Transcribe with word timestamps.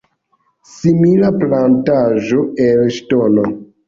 Simila 0.75 1.29
plataĵo 1.43 2.39
el 2.69 2.81
ŝtono. 2.97 3.45